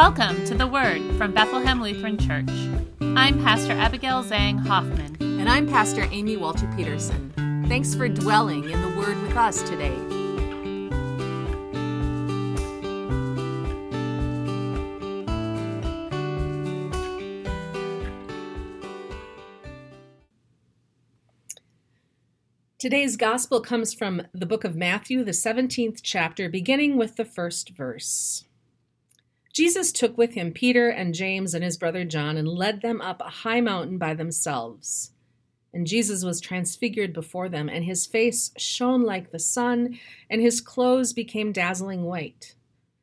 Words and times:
Welcome 0.00 0.42
to 0.46 0.54
the 0.54 0.66
Word 0.66 1.02
from 1.18 1.34
Bethlehem 1.34 1.82
Lutheran 1.82 2.16
Church. 2.16 2.48
I'm 3.02 3.38
Pastor 3.44 3.72
Abigail 3.72 4.24
Zhang 4.24 4.58
Hoffman. 4.58 5.18
And 5.20 5.46
I'm 5.46 5.68
Pastor 5.68 6.08
Amy 6.10 6.38
Walter 6.38 6.66
Peterson. 6.74 7.30
Thanks 7.68 7.94
for 7.94 8.08
dwelling 8.08 8.64
in 8.70 8.80
the 8.80 8.98
Word 8.98 9.20
with 9.20 9.36
us 9.36 9.62
today. 9.62 9.94
Today's 22.78 23.18
gospel 23.18 23.60
comes 23.60 23.92
from 23.92 24.22
the 24.32 24.46
book 24.46 24.64
of 24.64 24.74
Matthew, 24.74 25.22
the 25.24 25.32
17th 25.32 26.00
chapter, 26.02 26.48
beginning 26.48 26.96
with 26.96 27.16
the 27.16 27.26
first 27.26 27.76
verse. 27.76 28.46
Jesus 29.52 29.90
took 29.90 30.16
with 30.16 30.34
him 30.34 30.52
Peter 30.52 30.88
and 30.88 31.14
James 31.14 31.54
and 31.54 31.64
his 31.64 31.76
brother 31.76 32.04
John 32.04 32.36
and 32.36 32.48
led 32.48 32.82
them 32.82 33.00
up 33.00 33.20
a 33.20 33.30
high 33.30 33.60
mountain 33.60 33.98
by 33.98 34.14
themselves. 34.14 35.10
And 35.72 35.86
Jesus 35.86 36.24
was 36.24 36.40
transfigured 36.40 37.12
before 37.12 37.48
them, 37.48 37.68
and 37.68 37.84
his 37.84 38.06
face 38.06 38.50
shone 38.56 39.02
like 39.02 39.30
the 39.30 39.38
sun, 39.38 39.98
and 40.28 40.40
his 40.40 40.60
clothes 40.60 41.12
became 41.12 41.52
dazzling 41.52 42.04
white. 42.04 42.54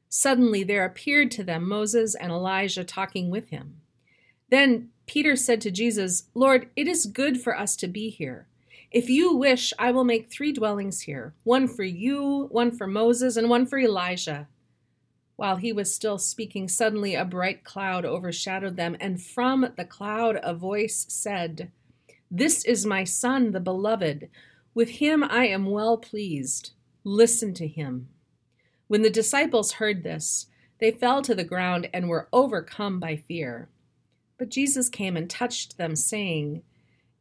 Suddenly 0.10 0.64
there 0.64 0.86
appeared 0.86 1.32
to 1.32 1.44
them 1.44 1.68
Moses 1.68 2.16
and 2.16 2.32
Elijah 2.32 2.84
talking 2.84 3.30
with 3.30 3.50
him. 3.50 3.82
Then 4.50 4.90
Peter 5.06 5.36
said 5.36 5.62
to 5.62 5.72
Jesus, 5.72 6.23
Lord, 6.34 6.70
it 6.76 6.88
is 6.88 7.06
good 7.06 7.42
for 7.42 7.58
us 7.58 7.76
to 7.78 7.88
be 7.88 8.09
here. 8.09 8.48
If 8.92 9.09
you 9.09 9.36
wish, 9.36 9.73
I 9.78 9.92
will 9.92 10.06
make 10.06 10.30
three 10.30 10.54
dwellings 10.54 11.02
here 11.02 11.34
one 11.44 11.68
for 11.68 11.84
you, 11.84 12.48
one 12.52 12.72
for 12.72 12.88
Moses, 12.88 13.36
and 13.36 13.50
one 13.50 13.66
for 13.66 13.78
Elijah. 13.78 14.48
While 15.38 15.58
he 15.58 15.72
was 15.72 15.94
still 15.94 16.18
speaking, 16.18 16.68
suddenly 16.68 17.14
a 17.14 17.24
bright 17.24 17.64
cloud 17.64 18.06
overshadowed 18.06 18.76
them, 18.76 18.98
and 19.00 19.22
from 19.22 19.72
the 19.78 19.86
cloud 19.86 20.40
a 20.42 20.56
voice 20.56 21.06
said, 21.10 21.72
This 22.30 22.66
is 22.66 22.88
my 22.88 23.04
Son, 23.04 23.52
the 23.52 23.60
Beloved. 23.60 24.30
With 24.74 24.90
him 24.90 25.24
I 25.24 25.46
am 25.46 25.68
well 25.70 25.98
pleased. 25.98 26.72
Listen 27.04 27.54
to 27.54 27.68
him. 27.68 28.10
When 28.88 29.04
the 29.04 29.12
disciples 29.12 29.74
heard 29.74 30.04
this, 30.04 30.48
they 30.80 30.92
fell 30.92 31.22
to 31.22 31.36
the 31.36 31.44
ground 31.44 31.88
and 31.94 32.10
were 32.10 32.30
overcome 32.34 33.00
by 33.00 33.16
fear. 33.16 33.70
But 34.40 34.50
Jesus 34.50 34.90
came 34.90 35.16
and 35.16 35.30
touched 35.30 35.78
them, 35.78 35.96
saying, 35.96 36.64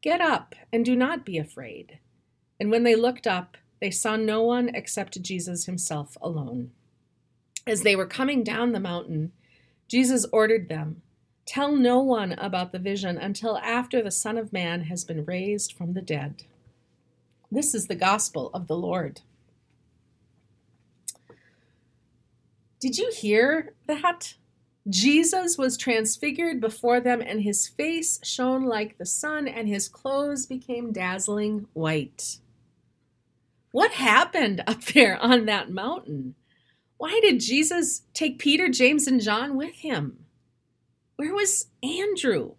Get 0.00 0.22
up 0.22 0.54
and 0.72 0.86
do 0.86 0.96
not 0.96 1.26
be 1.26 1.36
afraid. 1.36 1.98
And 2.58 2.70
when 2.70 2.82
they 2.82 2.96
looked 2.96 3.26
up, 3.26 3.58
they 3.78 3.90
saw 3.90 4.16
no 4.16 4.42
one 4.42 4.70
except 4.74 5.20
Jesus 5.20 5.66
himself 5.66 6.16
alone. 6.22 6.70
As 7.66 7.82
they 7.82 7.96
were 7.96 8.06
coming 8.06 8.44
down 8.44 8.72
the 8.72 8.80
mountain, 8.80 9.32
Jesus 9.88 10.24
ordered 10.32 10.68
them, 10.68 11.02
Tell 11.46 11.74
no 11.74 12.00
one 12.00 12.32
about 12.32 12.72
the 12.72 12.78
vision 12.78 13.18
until 13.18 13.58
after 13.58 14.02
the 14.02 14.10
Son 14.10 14.38
of 14.38 14.52
Man 14.52 14.82
has 14.82 15.04
been 15.04 15.24
raised 15.24 15.72
from 15.72 15.92
the 15.92 16.02
dead. 16.02 16.44
This 17.50 17.74
is 17.74 17.86
the 17.86 17.94
gospel 17.94 18.50
of 18.52 18.66
the 18.66 18.76
Lord. 18.76 19.20
Did 22.80 22.98
you 22.98 23.10
hear 23.12 23.74
that? 23.86 24.34
Jesus 24.88 25.58
was 25.58 25.76
transfigured 25.76 26.60
before 26.60 27.00
them, 27.00 27.20
and 27.20 27.42
his 27.42 27.66
face 27.66 28.20
shone 28.22 28.64
like 28.64 28.98
the 28.98 29.06
sun, 29.06 29.48
and 29.48 29.66
his 29.66 29.88
clothes 29.88 30.46
became 30.46 30.92
dazzling 30.92 31.66
white. 31.72 32.38
What 33.72 33.92
happened 33.92 34.62
up 34.66 34.84
there 34.94 35.16
on 35.20 35.46
that 35.46 35.70
mountain? 35.70 36.36
Why 36.98 37.20
did 37.22 37.40
Jesus 37.40 38.02
take 38.14 38.38
Peter, 38.38 38.68
James, 38.68 39.06
and 39.06 39.20
John 39.20 39.56
with 39.56 39.76
him? 39.76 40.24
Where 41.16 41.34
was 41.34 41.66
Andrew? 41.82 42.54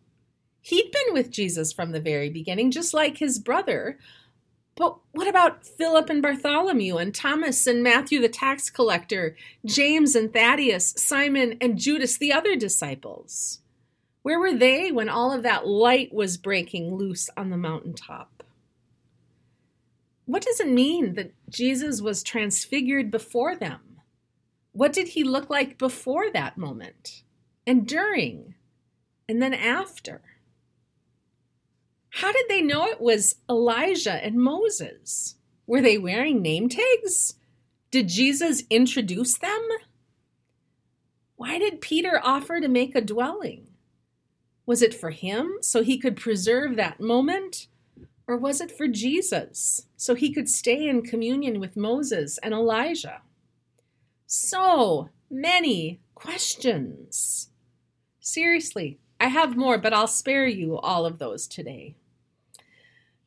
He'd 0.61 0.91
been 0.91 1.13
with 1.13 1.31
Jesus 1.31 1.71
from 1.71 1.91
the 1.91 1.99
very 1.99 2.29
beginning, 2.29 2.71
just 2.71 2.93
like 2.93 3.17
his 3.17 3.39
brother, 3.39 3.97
but 4.77 4.99
what 5.11 5.27
about 5.27 5.65
Philip 5.65 6.07
and 6.11 6.21
Bartholomew 6.21 6.97
and 6.97 7.13
Thomas 7.13 7.65
and 7.65 7.81
Matthew 7.81 8.21
the 8.21 8.29
tax 8.29 8.69
collector, 8.69 9.35
James 9.65 10.15
and 10.15 10.31
Thaddeus, 10.31 10.93
Simon 10.97 11.57
and 11.59 11.79
Judas, 11.79 12.15
the 12.17 12.31
other 12.31 12.55
disciples? 12.55 13.59
Where 14.21 14.39
were 14.39 14.53
they 14.53 14.91
when 14.91 15.09
all 15.09 15.33
of 15.33 15.41
that 15.41 15.65
light 15.65 16.13
was 16.13 16.37
breaking 16.37 16.93
loose 16.93 17.27
on 17.35 17.49
the 17.49 17.57
mountaintop? 17.57 18.43
What 20.25 20.43
does 20.43 20.59
it 20.59 20.69
mean 20.69 21.15
that 21.15 21.33
Jesus 21.49 21.99
was 21.99 22.21
transfigured 22.21 23.09
before 23.09 23.55
them? 23.55 23.79
What 24.77 24.93
did 24.93 25.07
he 25.07 25.23
look 25.23 25.49
like 25.49 25.79
before 25.79 26.29
that 26.29 26.55
moment? 26.55 27.23
And 27.65 27.87
during? 27.87 28.53
And 29.27 29.41
then 29.41 29.55
after? 29.55 30.21
How 32.11 32.31
did 32.31 32.45
they 32.47 32.61
know 32.61 32.85
it 32.85 33.01
was 33.01 33.37
Elijah 33.49 34.23
and 34.23 34.35
Moses? 34.35 35.33
Were 35.65 35.81
they 35.81 35.97
wearing 35.97 36.43
name 36.43 36.69
tags? 36.69 37.33
Did 37.89 38.07
Jesus 38.07 38.65
introduce 38.69 39.39
them? 39.39 39.67
Why 41.37 41.57
did 41.57 41.81
Peter 41.81 42.21
offer 42.23 42.61
to 42.61 42.67
make 42.67 42.95
a 42.95 43.01
dwelling? 43.01 43.69
Was 44.67 44.83
it 44.83 44.93
for 44.93 45.09
him 45.09 45.57
so 45.61 45.81
he 45.81 45.97
could 45.97 46.17
preserve 46.17 46.75
that 46.75 46.99
moment? 46.99 47.65
Or 48.27 48.37
was 48.37 48.61
it 48.61 48.77
for 48.77 48.87
Jesus 48.87 49.87
so 49.95 50.13
he 50.13 50.31
could 50.31 50.47
stay 50.47 50.87
in 50.87 51.01
communion 51.01 51.59
with 51.59 51.75
Moses 51.75 52.37
and 52.43 52.53
Elijah? 52.53 53.21
So 54.29 55.09
many 55.31 56.01
questions. 56.13 57.47
Seriously, 58.19 58.99
I 59.21 59.27
have 59.27 59.55
more, 59.55 59.77
but 59.77 59.93
I'll 59.93 60.05
spare 60.05 60.45
you 60.45 60.77
all 60.77 61.05
of 61.05 61.17
those 61.17 61.47
today. 61.47 61.95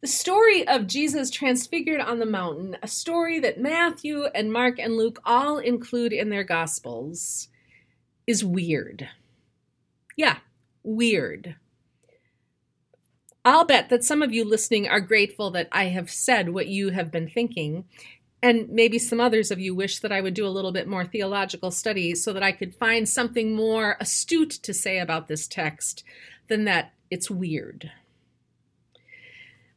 The 0.03 0.06
story 0.06 0.69
of 0.69 0.87
Jesus 0.87 1.31
transfigured 1.31 2.03
on 2.03 2.19
the 2.19 2.27
mountain, 2.27 2.77
a 2.83 2.87
story 2.87 3.41
that 3.41 3.59
Matthew 3.59 4.25
and 4.34 4.53
Mark 4.53 4.78
and 4.78 4.97
Luke 4.97 5.19
all 5.25 5.56
include 5.56 6.12
in 6.12 6.28
their 6.28 6.44
Gospels, 6.44 7.49
is 8.27 8.44
weird. 8.44 9.09
Yeah, 10.16 10.39
weird. 10.83 11.56
I'll 13.43 13.65
bet 13.65 13.89
that 13.89 14.05
some 14.05 14.21
of 14.21 14.34
you 14.34 14.44
listening 14.44 14.87
are 14.87 15.00
grateful 15.00 15.50
that 15.53 15.69
I 15.72 15.84
have 15.84 16.10
said 16.10 16.50
what 16.50 16.66
you 16.66 16.91
have 16.91 17.10
been 17.10 17.28
thinking, 17.28 17.84
and 18.43 18.69
maybe 18.71 18.99
some 18.99 19.21
others 19.21 19.51
of 19.51 19.61
you 19.61 19.75
wish 19.75 19.99
that 19.99 20.12
I 20.12 20.21
would 20.21 20.34
do 20.34 20.47
a 20.47 20.49
little 20.49 20.73
bit 20.73 20.89
more 20.89 21.05
theological 21.05 21.71
study 21.71 22.15
so 22.15 22.33
that 22.33 22.43
I 22.43 22.53
could 22.53 22.75
find 22.75 23.09
something 23.09 23.55
more 23.55 23.97
astute 24.01 24.51
to 24.62 24.73
say 24.73 24.99
about 24.99 25.28
this 25.28 25.47
text 25.47 26.05
than 26.49 26.65
that 26.65 26.95
it's 27.11 27.31
weird. 27.31 27.91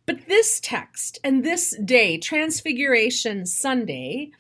But 0.06 0.28
this 0.28 0.60
text 0.60 1.20
and 1.24 1.44
this 1.44 1.76
day, 1.84 2.18
Transfiguration 2.18 3.46
Sunday, 3.46 4.32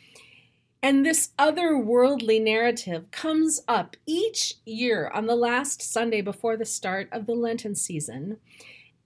and 0.81 1.05
this 1.05 1.29
otherworldly 1.39 2.41
narrative 2.43 3.09
comes 3.11 3.61
up 3.69 3.95
each 4.05 4.55
year 4.65 5.09
on 5.13 5.27
the 5.27 5.35
last 5.35 5.81
Sunday 5.81 6.21
before 6.21 6.57
the 6.57 6.65
start 6.65 7.07
of 7.11 7.25
the 7.25 7.33
Lenten 7.33 7.75
season. 7.75 8.37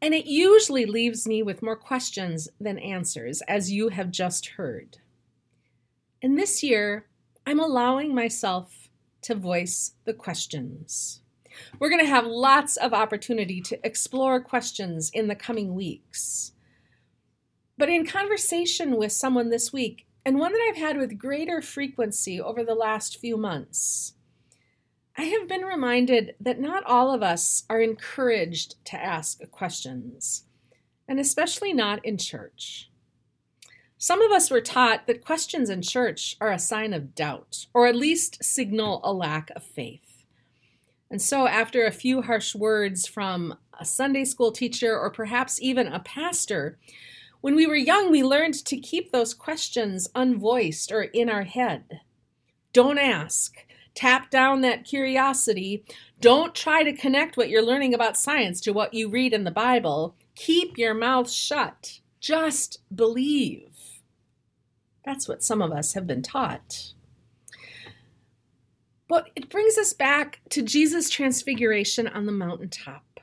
And 0.01 0.15
it 0.15 0.25
usually 0.25 0.85
leaves 0.85 1.27
me 1.27 1.43
with 1.43 1.61
more 1.61 1.75
questions 1.75 2.49
than 2.59 2.79
answers, 2.79 3.41
as 3.47 3.71
you 3.71 3.89
have 3.89 4.09
just 4.09 4.47
heard. 4.47 4.97
And 6.21 6.37
this 6.37 6.63
year, 6.63 7.07
I'm 7.45 7.59
allowing 7.59 8.13
myself 8.13 8.89
to 9.23 9.35
voice 9.35 9.93
the 10.05 10.13
questions. 10.13 11.21
We're 11.79 11.89
going 11.89 12.03
to 12.03 12.09
have 12.09 12.25
lots 12.25 12.77
of 12.77 12.93
opportunity 12.93 13.61
to 13.61 13.79
explore 13.85 14.39
questions 14.41 15.09
in 15.13 15.27
the 15.27 15.35
coming 15.35 15.75
weeks. 15.75 16.53
But 17.77 17.89
in 17.89 18.05
conversation 18.05 18.97
with 18.97 19.11
someone 19.11 19.49
this 19.49 19.71
week, 19.71 20.07
and 20.25 20.39
one 20.39 20.51
that 20.51 20.65
I've 20.67 20.77
had 20.77 20.97
with 20.97 21.17
greater 21.17 21.61
frequency 21.61 22.41
over 22.41 22.63
the 22.63 22.75
last 22.75 23.19
few 23.19 23.37
months, 23.37 24.13
I 25.15 25.23
have 25.23 25.47
been 25.47 25.61
reminded 25.61 26.35
that 26.39 26.59
not 26.59 26.83
all 26.85 27.13
of 27.13 27.23
us 27.23 27.63
are 27.69 27.81
encouraged 27.81 28.75
to 28.85 29.01
ask 29.01 29.39
questions, 29.51 30.45
and 31.07 31.19
especially 31.19 31.73
not 31.73 32.03
in 32.05 32.17
church. 32.17 32.89
Some 33.99 34.21
of 34.21 34.31
us 34.31 34.51
were 34.51 34.61
taught 34.61 35.07
that 35.07 35.25
questions 35.25 35.71
in 35.71 35.81
church 35.81 36.37
are 36.39 36.51
a 36.51 36.59
sign 36.59 36.93
of 36.93 37.15
doubt, 37.15 37.65
or 37.73 37.87
at 37.87 37.95
least 37.95 38.43
signal 38.43 39.01
a 39.03 39.11
lack 39.11 39.49
of 39.55 39.63
faith. 39.63 40.23
And 41.09 41.21
so, 41.21 41.47
after 41.47 41.83
a 41.83 41.91
few 41.91 42.21
harsh 42.21 42.53
words 42.53 43.07
from 43.07 43.57
a 43.79 43.85
Sunday 43.85 44.25
school 44.25 44.51
teacher 44.51 44.97
or 44.97 45.09
perhaps 45.09 45.59
even 45.61 45.87
a 45.87 45.99
pastor, 45.99 46.77
when 47.41 47.55
we 47.55 47.65
were 47.65 47.75
young, 47.75 48.11
we 48.11 48.23
learned 48.23 48.65
to 48.65 48.77
keep 48.77 49.11
those 49.11 49.33
questions 49.33 50.07
unvoiced 50.13 50.91
or 50.91 51.03
in 51.03 51.29
our 51.29 51.43
head. 51.43 52.01
Don't 52.73 52.99
ask. 52.99 53.55
Tap 53.95 54.29
down 54.29 54.61
that 54.61 54.85
curiosity. 54.85 55.83
Don't 56.19 56.53
try 56.53 56.83
to 56.83 56.93
connect 56.93 57.35
what 57.35 57.49
you're 57.49 57.65
learning 57.65 57.95
about 57.95 58.17
science 58.17 58.61
to 58.61 58.73
what 58.73 58.93
you 58.93 59.09
read 59.09 59.33
in 59.33 59.43
the 59.43 59.49
Bible. 59.49 60.15
Keep 60.35 60.77
your 60.77 60.93
mouth 60.93 61.31
shut. 61.31 61.99
Just 62.19 62.79
believe. 62.93 63.66
That's 65.07 65.25
what 65.29 65.41
some 65.41 65.61
of 65.61 65.71
us 65.71 65.93
have 65.93 66.05
been 66.05 66.21
taught. 66.21 66.91
But 69.07 69.29
it 69.37 69.49
brings 69.49 69.77
us 69.77 69.93
back 69.93 70.41
to 70.49 70.61
Jesus' 70.61 71.09
transfiguration 71.09 72.09
on 72.09 72.25
the 72.25 72.33
mountaintop. 72.33 73.21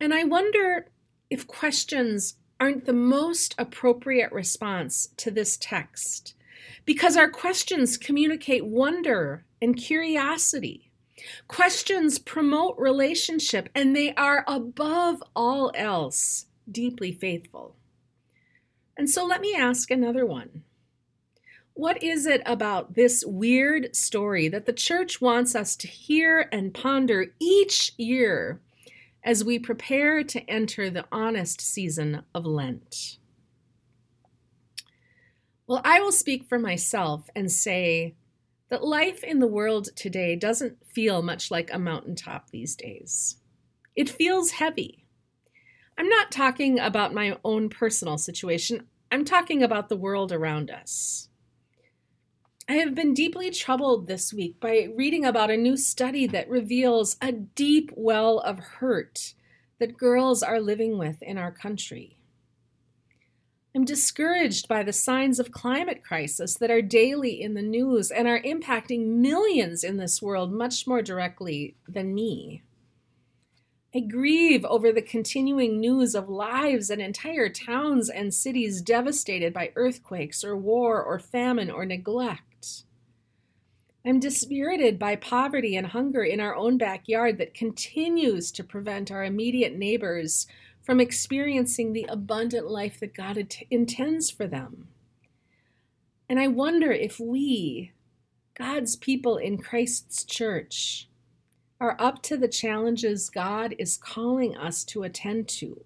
And 0.00 0.14
I 0.14 0.24
wonder 0.24 0.86
if 1.28 1.46
questions 1.46 2.36
aren't 2.58 2.86
the 2.86 2.94
most 2.94 3.54
appropriate 3.58 4.32
response 4.32 5.10
to 5.18 5.30
this 5.30 5.58
text, 5.58 6.34
because 6.86 7.18
our 7.18 7.28
questions 7.28 7.98
communicate 7.98 8.64
wonder 8.64 9.44
and 9.60 9.76
curiosity. 9.76 10.90
Questions 11.48 12.18
promote 12.18 12.78
relationship, 12.78 13.68
and 13.74 13.94
they 13.94 14.14
are 14.14 14.42
above 14.48 15.22
all 15.36 15.70
else 15.74 16.46
deeply 16.70 17.12
faithful. 17.12 17.76
And 18.96 19.10
so 19.10 19.26
let 19.26 19.42
me 19.42 19.54
ask 19.54 19.90
another 19.90 20.24
one. 20.24 20.62
What 21.78 22.02
is 22.02 22.26
it 22.26 22.42
about 22.44 22.94
this 22.94 23.22
weird 23.24 23.94
story 23.94 24.48
that 24.48 24.66
the 24.66 24.72
church 24.72 25.20
wants 25.20 25.54
us 25.54 25.76
to 25.76 25.86
hear 25.86 26.48
and 26.50 26.74
ponder 26.74 27.26
each 27.38 27.92
year 27.96 28.60
as 29.22 29.44
we 29.44 29.60
prepare 29.60 30.24
to 30.24 30.50
enter 30.50 30.90
the 30.90 31.04
honest 31.12 31.60
season 31.60 32.24
of 32.34 32.44
Lent? 32.44 33.18
Well, 35.68 35.80
I 35.84 36.00
will 36.00 36.10
speak 36.10 36.48
for 36.48 36.58
myself 36.58 37.30
and 37.36 37.48
say 37.48 38.16
that 38.70 38.82
life 38.82 39.22
in 39.22 39.38
the 39.38 39.46
world 39.46 39.90
today 39.94 40.34
doesn't 40.34 40.84
feel 40.84 41.22
much 41.22 41.48
like 41.48 41.72
a 41.72 41.78
mountaintop 41.78 42.50
these 42.50 42.74
days. 42.74 43.36
It 43.94 44.10
feels 44.10 44.50
heavy. 44.50 45.06
I'm 45.96 46.08
not 46.08 46.32
talking 46.32 46.80
about 46.80 47.14
my 47.14 47.38
own 47.44 47.68
personal 47.68 48.18
situation, 48.18 48.88
I'm 49.12 49.24
talking 49.24 49.62
about 49.62 49.88
the 49.88 49.96
world 49.96 50.32
around 50.32 50.72
us. 50.72 51.27
I 52.70 52.74
have 52.74 52.94
been 52.94 53.14
deeply 53.14 53.50
troubled 53.50 54.06
this 54.08 54.34
week 54.34 54.60
by 54.60 54.88
reading 54.94 55.24
about 55.24 55.50
a 55.50 55.56
new 55.56 55.74
study 55.74 56.26
that 56.26 56.50
reveals 56.50 57.16
a 57.22 57.32
deep 57.32 57.90
well 57.96 58.40
of 58.40 58.58
hurt 58.58 59.32
that 59.78 59.96
girls 59.96 60.42
are 60.42 60.60
living 60.60 60.98
with 60.98 61.22
in 61.22 61.38
our 61.38 61.50
country. 61.50 62.18
I'm 63.74 63.86
discouraged 63.86 64.68
by 64.68 64.82
the 64.82 64.92
signs 64.92 65.40
of 65.40 65.50
climate 65.50 66.04
crisis 66.04 66.56
that 66.56 66.70
are 66.70 66.82
daily 66.82 67.40
in 67.40 67.54
the 67.54 67.62
news 67.62 68.10
and 68.10 68.28
are 68.28 68.42
impacting 68.42 69.16
millions 69.16 69.82
in 69.82 69.96
this 69.96 70.20
world 70.20 70.52
much 70.52 70.86
more 70.86 71.00
directly 71.00 71.74
than 71.88 72.14
me. 72.14 72.62
I 73.94 74.00
grieve 74.00 74.66
over 74.66 74.92
the 74.92 75.00
continuing 75.00 75.80
news 75.80 76.14
of 76.14 76.28
lives 76.28 76.90
and 76.90 77.00
entire 77.00 77.48
towns 77.48 78.10
and 78.10 78.34
cities 78.34 78.82
devastated 78.82 79.54
by 79.54 79.72
earthquakes 79.74 80.44
or 80.44 80.54
war 80.54 81.02
or 81.02 81.18
famine 81.18 81.70
or 81.70 81.86
neglect. 81.86 82.42
I'm 84.06 84.20
dispirited 84.20 84.98
by 84.98 85.16
poverty 85.16 85.76
and 85.76 85.88
hunger 85.88 86.22
in 86.22 86.40
our 86.40 86.54
own 86.54 86.78
backyard 86.78 87.38
that 87.38 87.54
continues 87.54 88.50
to 88.52 88.64
prevent 88.64 89.10
our 89.10 89.24
immediate 89.24 89.74
neighbors 89.74 90.46
from 90.82 91.00
experiencing 91.00 91.92
the 91.92 92.06
abundant 92.08 92.70
life 92.70 93.00
that 93.00 93.14
God 93.14 93.36
intends 93.70 94.30
for 94.30 94.46
them. 94.46 94.88
And 96.28 96.38
I 96.38 96.46
wonder 96.46 96.92
if 96.92 97.18
we, 97.18 97.92
God's 98.54 98.96
people 98.96 99.36
in 99.36 99.58
Christ's 99.58 100.24
church, 100.24 101.08
are 101.80 101.96
up 101.98 102.22
to 102.22 102.36
the 102.36 102.48
challenges 102.48 103.30
God 103.30 103.74
is 103.78 103.96
calling 103.96 104.56
us 104.56 104.84
to 104.84 105.02
attend 105.02 105.48
to, 105.48 105.84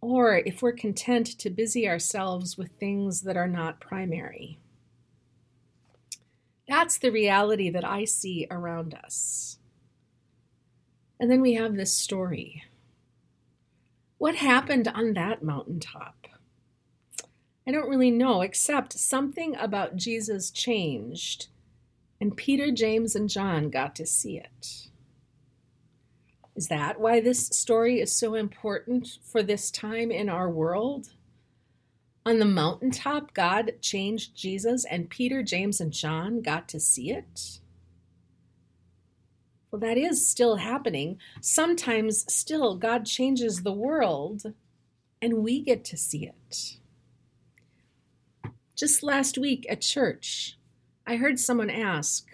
or 0.00 0.36
if 0.38 0.62
we're 0.62 0.72
content 0.72 1.26
to 1.38 1.50
busy 1.50 1.88
ourselves 1.88 2.56
with 2.56 2.70
things 2.72 3.22
that 3.22 3.36
are 3.36 3.48
not 3.48 3.80
primary. 3.80 4.58
That's 6.68 6.98
the 6.98 7.10
reality 7.10 7.70
that 7.70 7.84
I 7.84 8.04
see 8.04 8.46
around 8.50 8.94
us. 8.94 9.58
And 11.18 11.30
then 11.30 11.40
we 11.40 11.54
have 11.54 11.76
this 11.76 11.96
story. 11.96 12.64
What 14.18 14.36
happened 14.36 14.88
on 14.88 15.14
that 15.14 15.42
mountaintop? 15.42 16.26
I 17.66 17.70
don't 17.70 17.88
really 17.88 18.10
know, 18.10 18.42
except 18.42 18.92
something 18.98 19.56
about 19.56 19.96
Jesus 19.96 20.50
changed 20.50 21.48
and 22.22 22.36
Peter, 22.36 22.70
James, 22.70 23.16
and 23.16 23.28
John 23.28 23.68
got 23.68 23.96
to 23.96 24.06
see 24.06 24.38
it. 24.38 24.86
Is 26.54 26.68
that 26.68 27.00
why 27.00 27.20
this 27.20 27.48
story 27.48 28.00
is 28.00 28.12
so 28.12 28.34
important 28.34 29.18
for 29.24 29.42
this 29.42 29.72
time 29.72 30.12
in 30.12 30.28
our 30.28 30.48
world? 30.48 31.14
On 32.24 32.38
the 32.38 32.44
mountaintop, 32.44 33.34
God 33.34 33.72
changed 33.80 34.36
Jesus, 34.36 34.84
and 34.84 35.10
Peter, 35.10 35.42
James, 35.42 35.80
and 35.80 35.92
John 35.92 36.40
got 36.40 36.68
to 36.68 36.78
see 36.78 37.10
it? 37.10 37.58
Well, 39.70 39.80
that 39.80 39.98
is 39.98 40.26
still 40.26 40.56
happening. 40.56 41.18
Sometimes, 41.40 42.32
still, 42.32 42.76
God 42.76 43.06
changes 43.06 43.62
the 43.62 43.72
world, 43.72 44.54
and 45.20 45.38
we 45.38 45.60
get 45.60 45.84
to 45.86 45.96
see 45.96 46.26
it. 46.26 46.76
Just 48.76 49.02
last 49.02 49.36
week 49.36 49.66
at 49.68 49.80
church, 49.80 50.58
I 51.06 51.16
heard 51.16 51.40
someone 51.40 51.70
ask, 51.70 52.26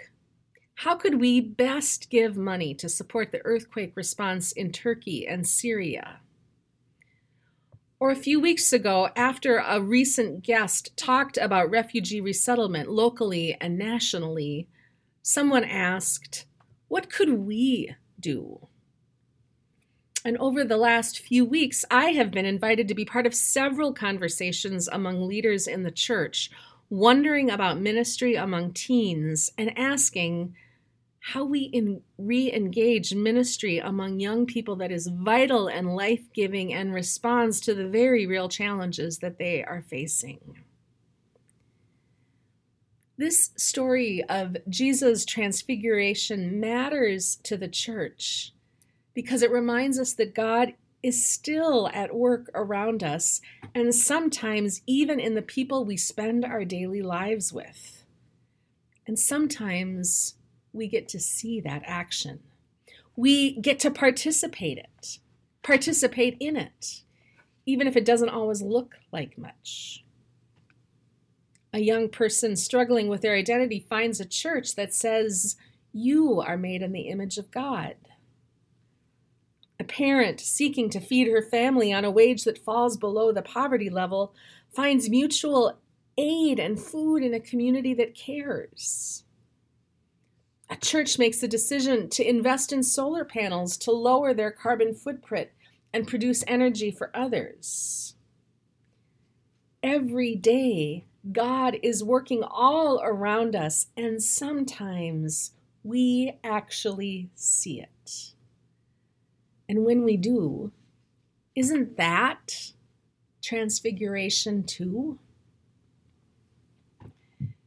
how 0.74 0.96
could 0.96 1.20
we 1.20 1.40
best 1.40 2.10
give 2.10 2.36
money 2.36 2.74
to 2.74 2.88
support 2.88 3.32
the 3.32 3.44
earthquake 3.44 3.92
response 3.94 4.52
in 4.52 4.70
Turkey 4.70 5.26
and 5.26 5.46
Syria? 5.46 6.20
Or 8.00 8.10
a 8.10 8.16
few 8.16 8.38
weeks 8.38 8.72
ago, 8.72 9.08
after 9.16 9.58
a 9.58 9.80
recent 9.80 10.44
guest 10.44 10.96
talked 10.96 11.36
about 11.36 11.70
refugee 11.70 12.20
resettlement 12.20 12.88
locally 12.88 13.56
and 13.60 13.76
nationally, 13.76 14.68
someone 15.22 15.64
asked, 15.64 16.46
What 16.86 17.10
could 17.10 17.32
we 17.32 17.96
do? 18.20 18.68
And 20.24 20.36
over 20.38 20.62
the 20.62 20.76
last 20.76 21.18
few 21.18 21.44
weeks, 21.44 21.84
I 21.90 22.10
have 22.10 22.30
been 22.30 22.44
invited 22.44 22.86
to 22.88 22.94
be 22.94 23.04
part 23.04 23.26
of 23.26 23.34
several 23.34 23.92
conversations 23.92 24.88
among 24.88 25.26
leaders 25.26 25.66
in 25.66 25.82
the 25.82 25.90
church 25.90 26.50
wondering 26.90 27.50
about 27.50 27.80
ministry 27.80 28.34
among 28.34 28.72
teens 28.72 29.50
and 29.58 29.76
asking 29.78 30.54
how 31.20 31.44
we 31.44 32.00
re 32.16 32.52
engage 32.52 33.14
ministry 33.14 33.78
among 33.78 34.20
young 34.20 34.46
people 34.46 34.76
that 34.76 34.92
is 34.92 35.08
vital 35.08 35.68
and 35.68 35.94
life 35.94 36.32
giving 36.32 36.72
and 36.72 36.94
responds 36.94 37.60
to 37.60 37.74
the 37.74 37.88
very 37.88 38.26
real 38.26 38.48
challenges 38.48 39.18
that 39.18 39.38
they 39.38 39.62
are 39.64 39.82
facing. 39.82 40.64
This 43.16 43.50
story 43.56 44.22
of 44.28 44.56
Jesus' 44.68 45.24
transfiguration 45.24 46.60
matters 46.60 47.36
to 47.42 47.56
the 47.56 47.68
church 47.68 48.52
because 49.12 49.42
it 49.42 49.50
reminds 49.50 49.98
us 49.98 50.12
that 50.14 50.36
God 50.36 50.74
is 51.02 51.28
still 51.28 51.88
at 51.92 52.14
work 52.14 52.48
around 52.54 53.02
us, 53.02 53.40
and 53.74 53.94
sometimes 53.94 54.82
even 54.86 55.18
in 55.20 55.34
the 55.34 55.42
people 55.42 55.84
we 55.84 55.96
spend 55.96 56.44
our 56.44 56.64
daily 56.64 57.02
lives 57.02 57.52
with. 57.52 58.04
And 59.06 59.18
sometimes 59.18 60.34
we 60.72 60.88
get 60.88 61.08
to 61.08 61.20
see 61.20 61.60
that 61.60 61.82
action. 61.84 62.40
We 63.16 63.60
get 63.60 63.78
to 63.80 63.90
participate 63.90 64.78
it, 64.78 65.18
participate 65.62 66.36
in 66.40 66.56
it, 66.56 67.02
even 67.66 67.86
if 67.86 67.96
it 67.96 68.04
doesn't 68.04 68.28
always 68.28 68.62
look 68.62 68.96
like 69.12 69.38
much. 69.38 70.04
A 71.72 71.80
young 71.80 72.08
person 72.08 72.56
struggling 72.56 73.08
with 73.08 73.20
their 73.20 73.34
identity 73.34 73.86
finds 73.88 74.20
a 74.20 74.24
church 74.24 74.74
that 74.76 74.94
says, 74.94 75.56
You 75.92 76.40
are 76.40 76.56
made 76.56 76.82
in 76.82 76.92
the 76.92 77.08
image 77.08 77.38
of 77.38 77.50
God 77.50 77.96
a 79.80 79.84
parent 79.84 80.40
seeking 80.40 80.90
to 80.90 81.00
feed 81.00 81.28
her 81.28 81.42
family 81.42 81.92
on 81.92 82.04
a 82.04 82.10
wage 82.10 82.44
that 82.44 82.58
falls 82.58 82.96
below 82.96 83.32
the 83.32 83.42
poverty 83.42 83.88
level 83.88 84.34
finds 84.74 85.08
mutual 85.08 85.78
aid 86.16 86.58
and 86.58 86.80
food 86.80 87.22
in 87.22 87.32
a 87.32 87.40
community 87.40 87.94
that 87.94 88.14
cares. 88.14 89.24
Church 90.80 91.18
makes 91.18 91.42
a 91.42 91.48
decision 91.48 92.08
to 92.10 92.28
invest 92.28 92.72
in 92.72 92.82
solar 92.82 93.24
panels 93.24 93.76
to 93.78 93.92
lower 93.92 94.32
their 94.32 94.50
carbon 94.50 94.94
footprint 94.94 95.50
and 95.92 96.06
produce 96.06 96.44
energy 96.46 96.90
for 96.90 97.10
others. 97.14 98.14
Every 99.82 100.34
day, 100.34 101.04
God 101.32 101.78
is 101.82 102.02
working 102.02 102.42
all 102.42 103.00
around 103.02 103.54
us, 103.54 103.86
and 103.96 104.22
sometimes 104.22 105.52
we 105.82 106.38
actually 106.42 107.30
see 107.34 107.80
it. 107.80 108.32
And 109.68 109.84
when 109.84 110.04
we 110.04 110.16
do, 110.16 110.72
isn't 111.54 111.96
that 111.96 112.72
transfiguration 113.42 114.64
too? 114.64 115.18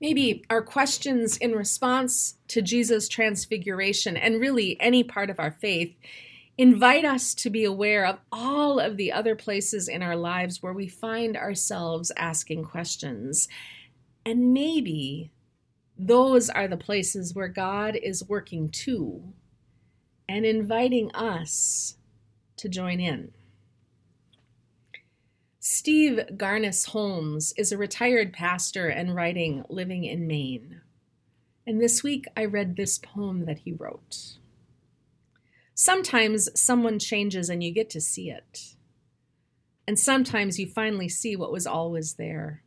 Maybe 0.01 0.43
our 0.49 0.63
questions 0.63 1.37
in 1.37 1.51
response 1.51 2.35
to 2.47 2.63
Jesus' 2.63 3.07
transfiguration, 3.07 4.17
and 4.17 4.41
really 4.41 4.75
any 4.81 5.03
part 5.03 5.29
of 5.29 5.39
our 5.39 5.51
faith, 5.51 5.95
invite 6.57 7.05
us 7.05 7.35
to 7.35 7.51
be 7.51 7.63
aware 7.63 8.05
of 8.05 8.17
all 8.31 8.79
of 8.79 8.97
the 8.97 9.11
other 9.11 9.35
places 9.35 9.87
in 9.87 10.01
our 10.01 10.15
lives 10.15 10.61
where 10.61 10.73
we 10.73 10.87
find 10.87 11.37
ourselves 11.37 12.11
asking 12.17 12.63
questions. 12.65 13.47
And 14.25 14.53
maybe 14.53 15.31
those 15.97 16.49
are 16.49 16.67
the 16.67 16.77
places 16.77 17.35
where 17.35 17.47
God 17.47 17.95
is 17.95 18.27
working 18.27 18.69
too 18.69 19.33
and 20.27 20.45
inviting 20.45 21.13
us 21.13 21.95
to 22.57 22.67
join 22.67 22.99
in. 22.99 23.31
Steve 25.63 26.19
Garnaas 26.37 26.87
Holmes 26.87 27.53
is 27.55 27.71
a 27.71 27.77
retired 27.77 28.33
pastor 28.33 28.87
and 28.87 29.13
writing 29.13 29.63
living 29.69 30.05
in 30.05 30.25
Maine. 30.25 30.81
And 31.67 31.79
this 31.79 32.01
week 32.01 32.25
I 32.35 32.45
read 32.45 32.75
this 32.75 32.97
poem 32.97 33.45
that 33.45 33.59
he 33.59 33.71
wrote. 33.71 34.37
Sometimes 35.75 36.49
someone 36.59 36.97
changes 36.97 37.47
and 37.47 37.63
you 37.63 37.71
get 37.71 37.91
to 37.91 38.01
see 38.01 38.31
it. 38.31 38.73
And 39.87 39.99
sometimes 39.99 40.57
you 40.57 40.65
finally 40.65 41.07
see 41.07 41.35
what 41.35 41.51
was 41.51 41.67
always 41.67 42.15
there. 42.15 42.63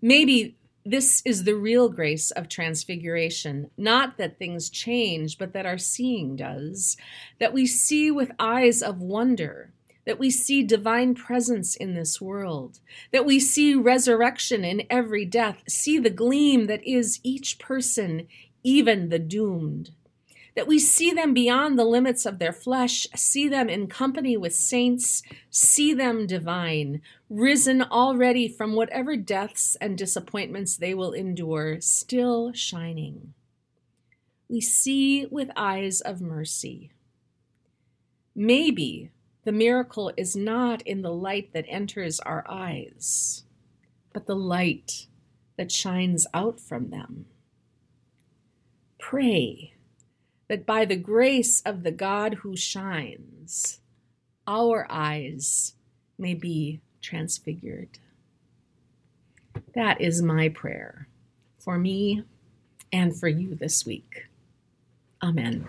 Maybe 0.00 0.56
this 0.86 1.20
is 1.26 1.44
the 1.44 1.54
real 1.54 1.90
grace 1.90 2.30
of 2.30 2.48
transfiguration. 2.48 3.70
Not 3.76 4.16
that 4.16 4.38
things 4.38 4.70
change, 4.70 5.36
but 5.36 5.52
that 5.52 5.66
our 5.66 5.76
seeing 5.76 6.36
does. 6.36 6.96
That 7.40 7.52
we 7.52 7.66
see 7.66 8.10
with 8.10 8.32
eyes 8.38 8.80
of 8.80 9.02
wonder. 9.02 9.74
That 10.04 10.18
we 10.18 10.30
see 10.30 10.62
divine 10.62 11.14
presence 11.14 11.76
in 11.76 11.94
this 11.94 12.20
world. 12.20 12.80
That 13.12 13.24
we 13.24 13.38
see 13.38 13.74
resurrection 13.74 14.64
in 14.64 14.82
every 14.90 15.24
death. 15.24 15.62
See 15.68 15.98
the 15.98 16.10
gleam 16.10 16.66
that 16.66 16.84
is 16.84 17.20
each 17.22 17.58
person, 17.58 18.26
even 18.64 19.08
the 19.10 19.18
doomed 19.18 19.90
that 20.54 20.66
we 20.66 20.78
see 20.78 21.10
them 21.12 21.32
beyond 21.32 21.78
the 21.78 21.84
limits 21.84 22.26
of 22.26 22.38
their 22.38 22.52
flesh, 22.52 23.06
see 23.16 23.48
them 23.48 23.68
in 23.68 23.86
company 23.86 24.36
with 24.36 24.54
saints, 24.54 25.22
see 25.50 25.94
them 25.94 26.26
divine, 26.26 27.00
risen 27.30 27.82
already 27.82 28.48
from 28.48 28.74
whatever 28.74 29.16
deaths 29.16 29.76
and 29.80 29.96
disappointments 29.96 30.76
they 30.76 30.92
will 30.94 31.12
endure, 31.12 31.80
still 31.80 32.52
shining. 32.52 33.32
We 34.48 34.60
see 34.60 35.26
with 35.26 35.50
eyes 35.56 36.02
of 36.02 36.20
mercy. 36.20 36.90
Maybe 38.34 39.10
the 39.44 39.52
miracle 39.52 40.12
is 40.16 40.36
not 40.36 40.82
in 40.82 41.02
the 41.02 41.12
light 41.12 41.52
that 41.52 41.64
enters 41.68 42.20
our 42.20 42.44
eyes, 42.48 43.44
but 44.12 44.26
the 44.26 44.36
light 44.36 45.06
that 45.56 45.72
shines 45.72 46.26
out 46.32 46.60
from 46.60 46.90
them. 46.90 47.26
Pray 48.98 49.74
that 50.48 50.64
by 50.64 50.84
the 50.84 50.96
grace 50.96 51.60
of 51.62 51.82
the 51.82 51.90
God 51.90 52.34
who 52.34 52.56
shines, 52.56 53.80
our 54.46 54.86
eyes 54.90 55.74
may 56.18 56.34
be 56.34 56.80
transfigured. 57.00 57.98
That 59.74 60.00
is 60.00 60.22
my 60.22 60.48
prayer 60.48 61.08
for 61.58 61.78
me 61.78 62.22
and 62.92 63.18
for 63.18 63.28
you 63.28 63.54
this 63.54 63.84
week. 63.84 64.26
Amen. 65.22 65.68